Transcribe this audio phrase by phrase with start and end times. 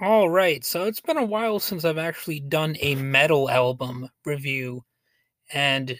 [0.00, 4.84] All right, so it's been a while since I've actually done a metal album review,
[5.52, 5.98] and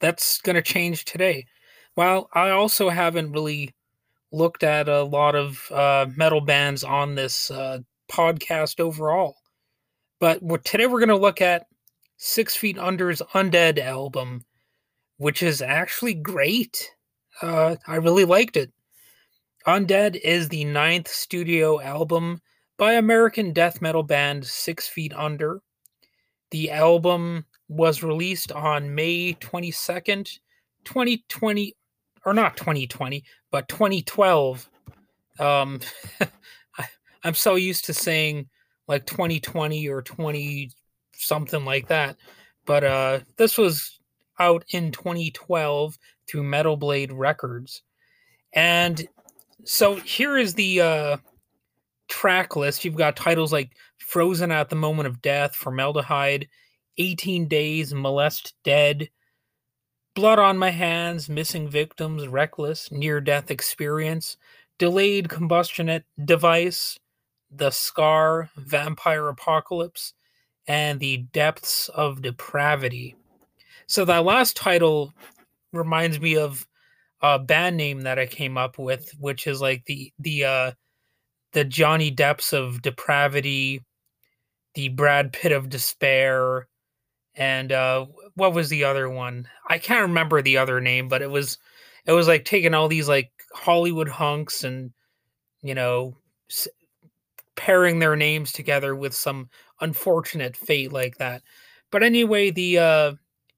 [0.00, 1.46] that's going to change today.
[1.94, 3.72] While I also haven't really
[4.32, 7.78] looked at a lot of uh, metal bands on this uh,
[8.10, 9.36] podcast overall,
[10.18, 11.66] but today we're going to look at
[12.16, 14.44] Six Feet Under's Undead album,
[15.18, 16.90] which is actually great.
[17.40, 18.72] Uh, I really liked it.
[19.68, 22.40] Undead is the ninth studio album
[22.82, 25.62] by American death metal band Six Feet Under.
[26.50, 30.40] The album was released on May 22nd,
[30.82, 31.76] 2020,
[32.26, 34.68] or not 2020, but 2012.
[35.38, 35.78] Um,
[36.20, 36.88] I,
[37.22, 38.48] I'm so used to saying
[38.88, 40.72] like 2020 or 20
[41.14, 42.16] something like that.
[42.66, 44.00] But uh, this was
[44.40, 45.96] out in 2012
[46.28, 47.82] through Metal Blade Records.
[48.52, 49.06] And
[49.62, 51.16] so here is the uh,
[52.12, 56.46] track list, you've got titles like Frozen at the Moment of Death, Formaldehyde,
[56.98, 59.08] 18 Days, Molest Dead,
[60.14, 64.36] Blood on My Hands, Missing Victims, Reckless, Near Death Experience,
[64.78, 66.98] Delayed Combustion Device,
[67.50, 70.12] The Scar, Vampire Apocalypse,
[70.68, 73.16] and The Depths of Depravity.
[73.86, 75.14] So that last title
[75.72, 76.68] reminds me of
[77.22, 80.72] a band name that I came up with, which is like the the uh
[81.52, 83.84] the Johnny Depps of depravity,
[84.74, 86.68] the Brad Pitt of despair,
[87.34, 89.48] and uh, what was the other one?
[89.68, 91.58] I can't remember the other name, but it was
[92.06, 94.92] it was like taking all these like Hollywood hunks and
[95.62, 96.16] you know
[96.50, 96.68] s-
[97.56, 99.48] pairing their names together with some
[99.80, 101.42] unfortunate fate like that.
[101.90, 103.12] But anyway, the uh,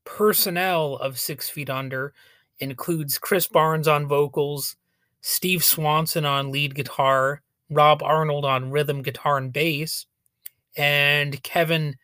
[0.04, 2.12] personnel of Six Feet Under
[2.58, 4.76] includes Chris Barnes on vocals,
[5.20, 7.42] Steve Swanson on lead guitar,
[7.74, 10.06] Rob Arnold on rhythm guitar and bass,
[10.76, 11.96] and Kevin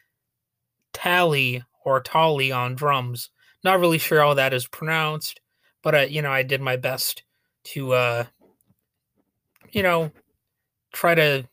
[0.93, 3.31] Tally or Tolly on drums.
[3.63, 5.41] Not really sure how that is pronounced,
[5.83, 7.23] but uh, you know, I did my best
[7.63, 8.25] to uh
[9.73, 10.11] you know,
[10.93, 11.47] try to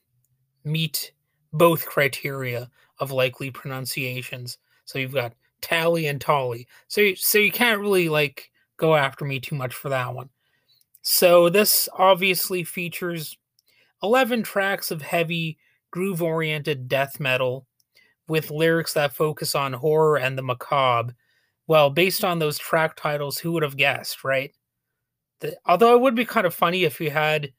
[0.64, 1.12] meet
[1.53, 4.58] both criteria of likely pronunciations.
[4.86, 6.68] So you've got Tally and Tolly.
[6.88, 10.30] So so you can't really like go after me too much for that one.
[11.02, 13.38] So this obviously features
[14.03, 15.58] 11 tracks of heavy,
[15.91, 17.66] groove oriented death metal
[18.28, 21.16] with lyrics that focus on horror and the macabre.
[21.68, 24.52] Well, based on those track titles, who would have guessed, right?
[25.40, 27.52] The, although it would be kind of funny if you had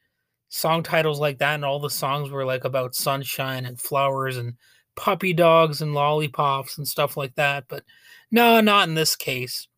[0.48, 4.54] song titles like that and all the songs were like about sunshine and flowers and
[4.96, 7.64] puppy dogs and lollipops and stuff like that.
[7.68, 7.84] But
[8.30, 9.68] no, not in this case.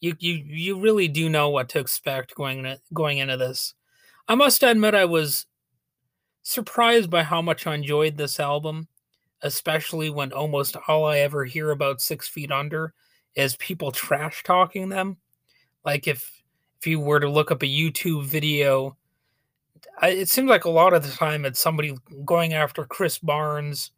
[0.00, 3.74] You you you really do know what to expect going going into this.
[4.28, 5.46] I must admit I was
[6.42, 8.88] surprised by how much I enjoyed this album,
[9.42, 12.92] especially when almost all I ever hear about Six Feet Under
[13.34, 15.16] is people trash talking them.
[15.84, 16.42] Like if
[16.80, 18.96] if you were to look up a YouTube video,
[20.02, 23.92] it seems like a lot of the time it's somebody going after Chris Barnes,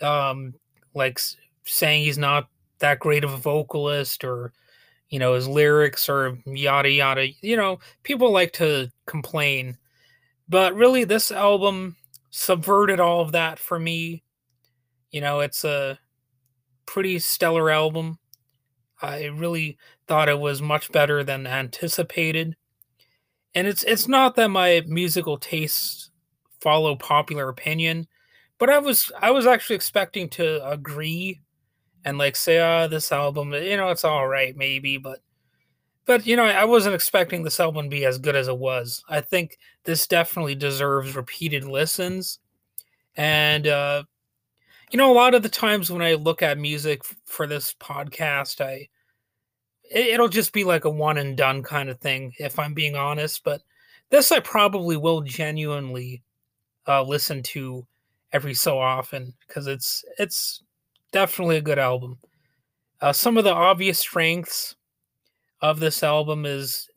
[0.00, 0.54] um,
[0.94, 1.20] like
[1.64, 2.48] saying he's not
[2.78, 4.52] that great of a vocalist or
[5.10, 7.28] you know his lyrics or yada yada.
[7.42, 9.76] You know, people like to complain
[10.48, 11.96] but really, this album
[12.30, 14.22] subverted all of that for me.
[15.10, 15.98] You know, it's a
[16.84, 18.18] pretty stellar album.
[19.00, 22.56] I really thought it was much better than anticipated.
[23.54, 26.10] And it's it's not that my musical tastes
[26.60, 28.06] follow popular opinion,
[28.58, 31.40] but I was I was actually expecting to agree
[32.04, 35.20] and like say, ah, oh, this album, you know, it's all right, maybe, but
[36.06, 39.04] but you know, I wasn't expecting this album to be as good as it was.
[39.08, 42.38] I think this definitely deserves repeated listens.
[43.16, 44.04] And uh,
[44.90, 48.60] you know, a lot of the times when I look at music for this podcast,
[48.60, 48.88] I
[49.90, 53.42] it'll just be like a one and done kind of thing, if I'm being honest.
[53.42, 53.62] But
[54.10, 56.22] this I probably will genuinely
[56.86, 57.84] uh, listen to
[58.32, 60.62] every so often because it's it's
[61.10, 62.18] definitely a good album.
[63.00, 64.76] Uh, some of the obvious strengths
[65.60, 66.88] of this album is,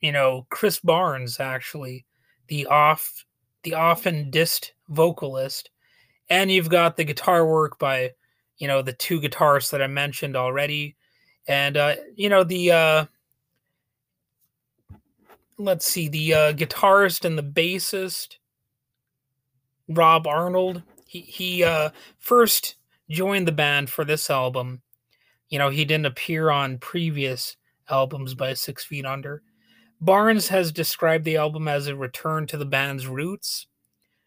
[0.00, 2.04] you know, Chris Barnes actually,
[2.48, 3.24] the off
[3.62, 5.70] the often dissed vocalist,
[6.30, 8.12] and you've got the guitar work by,
[8.58, 10.96] you know, the two guitarists that I mentioned already,
[11.46, 13.04] and uh, you know the uh,
[15.58, 18.36] let's see the uh, guitarist and the bassist,
[19.88, 20.82] Rob Arnold.
[21.06, 22.76] He he uh, first
[23.10, 24.82] joined the band for this album.
[25.48, 27.56] You know, he didn't appear on previous
[27.90, 29.42] albums by Six Feet Under.
[30.00, 33.66] Barnes has described the album as a return to the band's roots,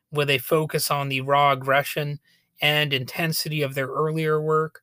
[0.09, 2.19] where they focus on the raw aggression
[2.61, 4.81] and intensity of their earlier work.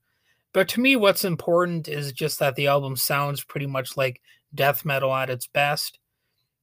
[0.52, 4.20] But to me, what's important is just that the album sounds pretty much like
[4.54, 5.98] death metal at its best.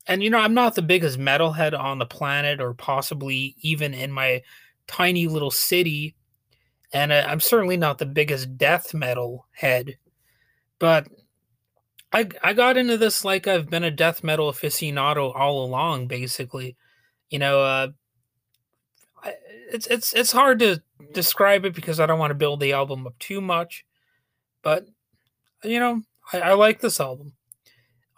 [0.08, 4.12] And, you know, I'm not the biggest metalhead on the planet or possibly even in
[4.12, 4.42] my
[4.88, 6.16] tiny little city.
[6.94, 9.98] And uh, I'm certainly not the biggest death metal head.
[10.80, 11.08] But
[12.12, 16.78] I, I got into this like I've been a death metal aficionado all along, basically.
[17.30, 17.88] You know, uh,
[19.72, 20.82] it's it's it's hard to
[21.14, 23.86] describe it because I don't want to build the album up too much,
[24.62, 24.86] but
[25.64, 27.34] you know I, I like this album.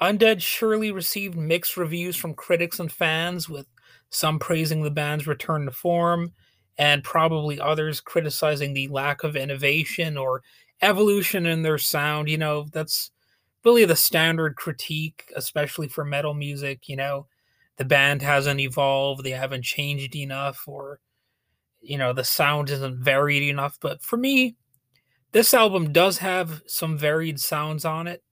[0.02, 3.68] Undead surely received mixed reviews from critics and fans, with
[4.10, 6.34] some praising the band's return to form,
[6.78, 10.44] and probably others criticizing the lack of innovation or
[10.82, 12.30] evolution in their sound.
[12.30, 13.12] You know, that's
[13.66, 16.88] really the standard critique, especially for metal music.
[16.88, 17.28] You know,
[17.78, 21.00] the band hasn't evolved, they haven't changed enough, or
[21.82, 24.56] you know the sound isn't varied enough but for me
[25.32, 28.24] this album does have some varied sounds on it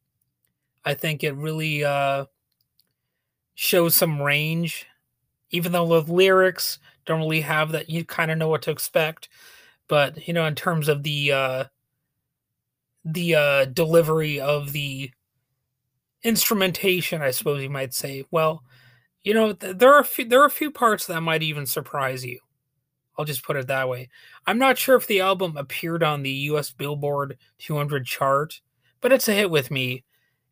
[0.83, 2.25] i think it really uh
[3.53, 4.85] shows some range
[5.51, 9.29] even though the lyrics don't really have that you kind of know what to expect
[9.87, 11.63] but you know in terms of the uh
[13.05, 15.11] the uh delivery of the
[16.23, 18.63] instrumentation i suppose you might say well
[19.23, 22.25] you know there are a few, there are a few parts that might even surprise
[22.25, 22.39] you
[23.17, 24.09] I'll just put it that way.
[24.45, 28.59] I'm not sure if the album appeared on the US Billboard 200 chart,
[29.01, 30.03] but it's a hit with me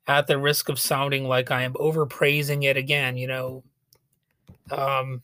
[0.07, 3.63] at the risk of sounding like I am overpraising it again, you know.
[4.71, 5.23] Um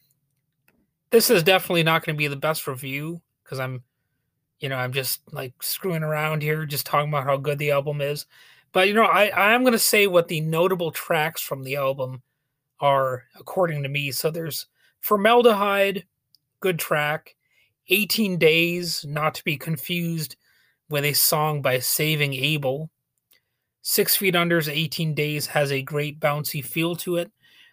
[1.12, 3.84] this is definitely not going to be the best review because I'm
[4.60, 8.02] you know, I'm just like screwing around here just talking about how good the album
[8.02, 8.26] is.
[8.72, 11.76] But you know, I I am going to say what the notable tracks from the
[11.76, 12.22] album
[12.80, 14.12] are according to me.
[14.12, 14.68] So there's
[15.02, 16.06] Formaldehyde,
[16.60, 17.36] good track.
[17.92, 20.36] 18 Days, not to be confused
[20.90, 22.92] with a song by Saving Abel.
[23.82, 27.32] Six Feet Under's 18 Days has a great bouncy feel to it,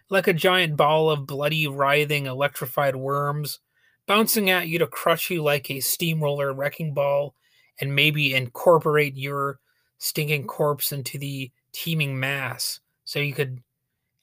[0.09, 3.59] like a giant ball of bloody, writhing, electrified worms,
[4.07, 7.35] bouncing at you to crush you like a steamroller wrecking ball,
[7.79, 9.59] and maybe incorporate your
[9.99, 12.79] stinking corpse into the teeming mass.
[13.05, 13.61] So you could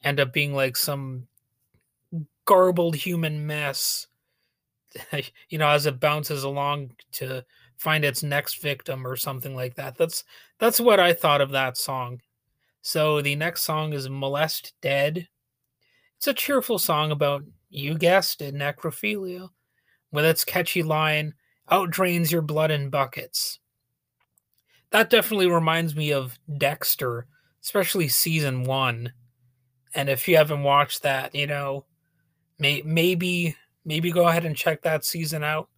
[0.03, 1.27] end up being like some
[2.45, 4.09] garbled human mess
[5.49, 7.45] you know, as it bounces along to
[7.77, 9.97] find its next victim or something like that.
[9.97, 10.25] That's
[10.59, 12.21] that's what I thought of that song.
[12.83, 15.29] So the next song is Molest Dead.
[16.17, 19.49] It's a cheerful song about, you guessed it, necrophilia,
[20.15, 21.35] with its catchy line,
[21.71, 23.59] outdrains your blood in buckets.
[24.91, 27.27] That definitely reminds me of Dexter,
[27.63, 29.13] especially season one.
[29.95, 31.85] And if you haven't watched that, you know,
[32.59, 35.69] may, maybe maybe go ahead and check that season out.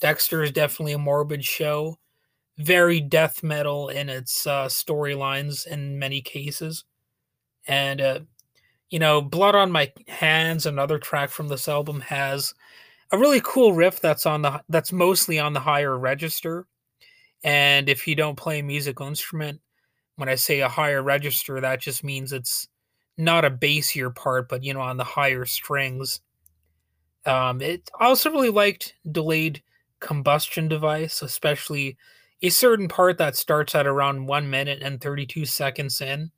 [0.00, 1.98] Dexter is definitely a morbid show,
[2.58, 6.84] very death metal in its uh, storylines in many cases,
[7.68, 8.20] and uh,
[8.90, 12.52] you know, Blood on My Hands, another track from this album, has
[13.12, 16.66] a really cool riff that's on the that's mostly on the higher register.
[17.44, 19.60] And if you don't play a musical instrument,
[20.16, 22.68] when I say a higher register, that just means it's
[23.18, 26.20] not a bassier part, but you know, on the higher strings.
[27.26, 29.62] Um, it I also really liked delayed
[30.00, 31.96] combustion device, especially
[32.40, 36.30] a certain part that starts at around one minute and 32 seconds in,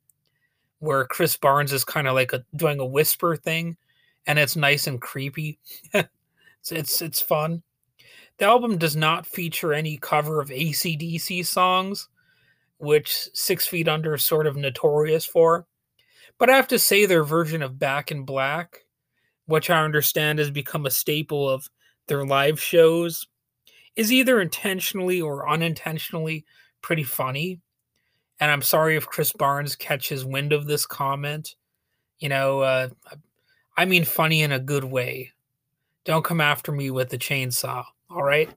[0.79, 3.77] where Chris Barnes is kind of like a, doing a whisper thing,
[4.27, 5.57] and it's nice and creepy.
[6.65, 7.63] it's, it's it's fun.
[8.37, 12.09] The album does not feature any cover of ACDC songs,
[12.77, 15.65] which Six Feet Under is sort of notorious for.
[16.37, 18.85] But I have to say, their version of Back in Black
[19.45, 21.69] which I understand has become a staple of
[22.07, 23.27] their live shows,
[23.95, 26.45] is either intentionally or unintentionally
[26.81, 27.61] pretty funny.
[28.39, 31.55] And I'm sorry if Chris Barnes catches wind of this comment.
[32.19, 32.89] You know, uh,
[33.77, 35.31] I mean funny in a good way.
[36.05, 38.49] Don't come after me with the chainsaw, all right?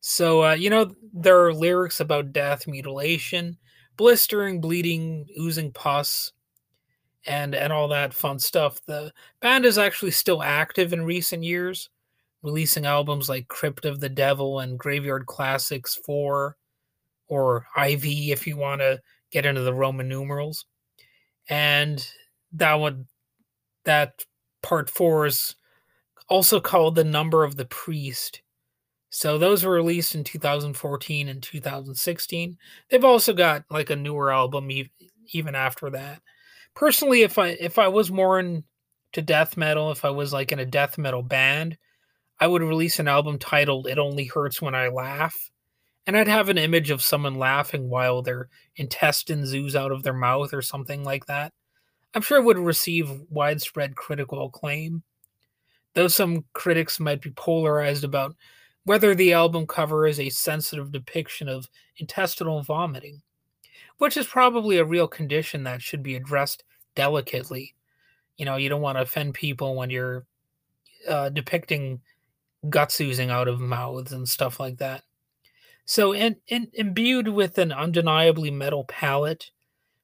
[0.00, 3.56] So, uh, you know, there are lyrics about death, mutilation,
[3.96, 6.32] blistering, bleeding, oozing pus,
[7.26, 8.80] and and all that fun stuff.
[8.86, 11.90] The band is actually still active in recent years,
[12.42, 16.56] releasing albums like Crypt of the Devil and Graveyard Classics 4
[17.28, 20.64] or IV if you want to get into the Roman numerals.
[21.48, 22.04] And
[22.52, 23.06] that one
[23.84, 24.24] that
[24.62, 25.56] part 4 is
[26.30, 28.40] also called The Number of the Priest.
[29.10, 32.56] So those were released in 2014 and 2016.
[32.88, 34.70] They've also got like a newer album
[35.32, 36.22] even after that
[36.74, 38.62] personally, if I if I was more into
[39.22, 41.76] death metal, if I was like in a death metal band,
[42.38, 45.50] I would release an album titled It Only Hurts When I Laugh,
[46.06, 50.14] and I'd have an image of someone laughing while their intestines ooze out of their
[50.14, 51.52] mouth or something like that.
[52.14, 55.02] I'm sure it would receive widespread critical acclaim,
[55.94, 58.34] though some critics might be polarized about
[58.84, 61.68] whether the album cover is a sensitive depiction of
[61.98, 63.22] intestinal vomiting,
[63.98, 67.74] which is probably a real condition that should be addressed delicately.
[68.36, 70.24] You know, you don't want to offend people when you're
[71.08, 72.00] uh, depicting
[72.68, 75.02] guts oozing out of mouths and stuff like that.
[75.84, 79.50] So, in, in, imbued with an undeniably metal palette,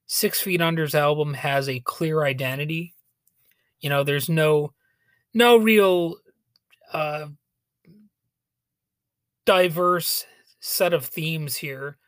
[0.07, 2.95] Six Feet Under's album has a clear identity.
[3.81, 4.73] You know, there's no
[5.37, 6.16] no real
[6.95, 7.26] uh,
[9.45, 10.25] diverse
[10.61, 11.99] set of themes here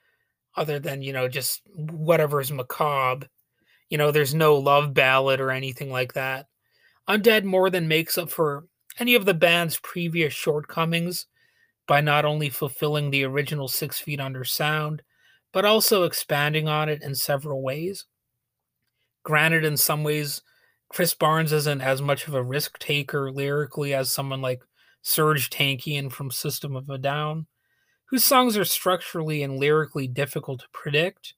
[0.57, 3.29] other than you know just whatever's macabre.
[3.91, 6.47] You know there's no love ballad or anything like that.
[7.09, 8.65] Undead more than makes up for
[8.99, 11.27] any of the band's previous shortcomings
[11.87, 15.03] by not only fulfilling the original six feet under sound
[15.53, 18.05] but also expanding on it in several ways.
[19.23, 20.43] Granted in some ways
[20.89, 24.63] chris barnes isn't as much of a risk taker lyrically as someone like
[25.05, 27.47] Serj Tankian from System of a Down,
[28.07, 31.35] whose songs are structurally and lyrically difficult to predict.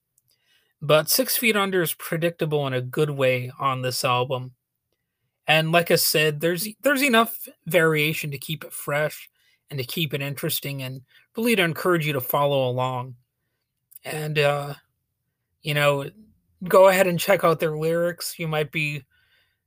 [0.81, 4.53] But Six Feet Under is predictable in a good way on this album.
[5.47, 9.29] And like I said, there's there's enough variation to keep it fresh
[9.69, 11.01] and to keep it interesting and
[11.37, 13.15] really to encourage you to follow along.
[14.03, 14.73] And uh,
[15.61, 16.09] you know,
[16.63, 18.39] go ahead and check out their lyrics.
[18.39, 19.03] You might be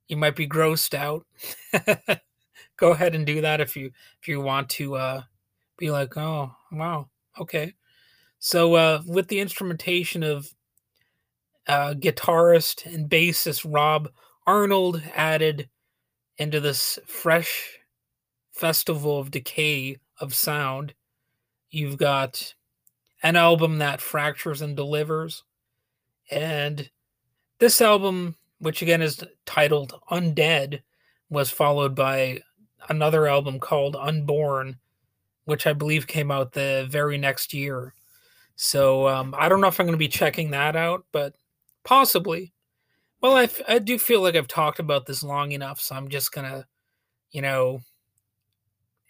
[0.08, 1.26] you might be grossed out.
[2.76, 5.23] go ahead and do that if you if you want to uh
[5.78, 7.08] be like oh wow
[7.38, 7.73] okay
[8.38, 10.52] so uh with the instrumentation of
[11.66, 14.08] uh guitarist and bassist rob
[14.46, 15.68] arnold added
[16.38, 17.78] into this fresh
[18.52, 20.94] festival of decay of sound
[21.70, 22.54] you've got
[23.23, 25.42] an album that fractures and delivers
[26.30, 26.90] and
[27.58, 30.80] this album which again is titled undead
[31.30, 32.40] was followed by
[32.88, 34.78] another album called Unborn,
[35.44, 37.94] which I believe came out the very next year.
[38.56, 41.34] So um, I don't know if I'm going to be checking that out, but
[41.82, 42.52] possibly.
[43.20, 46.08] Well, I, f- I do feel like I've talked about this long enough, so I'm
[46.08, 46.66] just going to,
[47.30, 47.80] you know,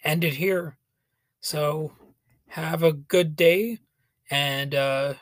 [0.04, 0.78] end it here.
[1.40, 1.92] So
[2.48, 3.78] have a good day
[4.30, 5.14] and, uh,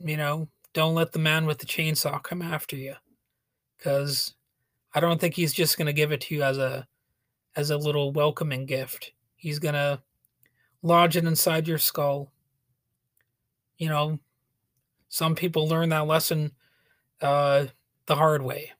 [0.00, 2.94] you know, don't let the man with the chainsaw come after you
[3.78, 4.34] because
[4.94, 6.86] I don't think he's just going to give it to you as a
[7.56, 9.12] as a little welcoming gift.
[9.36, 10.02] He's going to
[10.82, 12.32] lodge it inside your skull.
[13.78, 14.18] You know,
[15.08, 16.52] some people learn that lesson
[17.20, 17.66] uh,
[18.06, 18.72] the hard way.